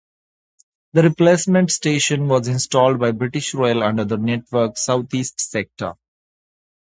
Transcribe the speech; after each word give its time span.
The 0.93 1.03
replacement 1.03 1.69
station 1.69 2.27
was 2.27 2.47
installed 2.47 2.97
by 2.99 3.11
British 3.11 3.53
Rail 3.53 3.83
under 3.83 4.03
the 4.03 4.17
Network 4.17 4.75
SouthEast 4.77 5.39
sector. 5.39 5.93